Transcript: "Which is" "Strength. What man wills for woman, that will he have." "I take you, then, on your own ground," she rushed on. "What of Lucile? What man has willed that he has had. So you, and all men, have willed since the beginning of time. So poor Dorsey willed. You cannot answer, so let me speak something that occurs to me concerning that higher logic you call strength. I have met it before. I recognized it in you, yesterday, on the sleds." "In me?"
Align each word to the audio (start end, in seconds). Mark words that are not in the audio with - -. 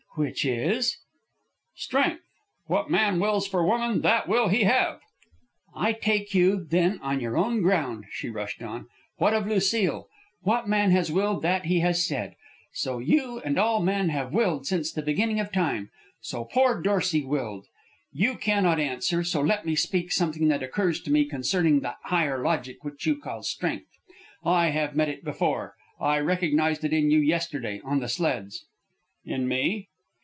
"Which 0.15 0.43
is" 0.43 0.97
"Strength. 1.87 2.23
What 2.67 2.89
man 2.91 3.21
wills 3.21 3.47
for 3.47 3.65
woman, 3.65 4.01
that 4.01 4.27
will 4.27 4.49
he 4.49 4.63
have." 4.63 4.99
"I 5.73 5.93
take 5.93 6.33
you, 6.35 6.65
then, 6.65 6.99
on 7.01 7.21
your 7.21 7.37
own 7.37 7.61
ground," 7.61 8.03
she 8.11 8.27
rushed 8.27 8.61
on. 8.61 8.87
"What 9.19 9.33
of 9.33 9.47
Lucile? 9.47 10.09
What 10.41 10.67
man 10.67 10.91
has 10.91 11.13
willed 11.13 11.43
that 11.43 11.67
he 11.67 11.79
has 11.79 12.09
had. 12.09 12.35
So 12.73 12.97
you, 12.99 13.39
and 13.45 13.57
all 13.57 13.81
men, 13.81 14.09
have 14.09 14.33
willed 14.33 14.67
since 14.67 14.91
the 14.91 15.01
beginning 15.01 15.39
of 15.39 15.49
time. 15.49 15.89
So 16.19 16.43
poor 16.43 16.81
Dorsey 16.81 17.23
willed. 17.23 17.67
You 18.11 18.35
cannot 18.35 18.81
answer, 18.81 19.23
so 19.23 19.39
let 19.39 19.65
me 19.65 19.77
speak 19.77 20.11
something 20.11 20.49
that 20.49 20.61
occurs 20.61 20.99
to 21.03 21.11
me 21.11 21.23
concerning 21.23 21.79
that 21.79 21.99
higher 22.03 22.43
logic 22.43 22.79
you 23.05 23.15
call 23.17 23.43
strength. 23.43 23.87
I 24.43 24.71
have 24.71 24.93
met 24.93 25.07
it 25.07 25.23
before. 25.23 25.75
I 26.01 26.19
recognized 26.19 26.83
it 26.83 26.91
in 26.91 27.09
you, 27.11 27.19
yesterday, 27.19 27.79
on 27.85 28.01
the 28.01 28.09
sleds." 28.09 28.65
"In 29.23 29.47
me?" 29.47 29.87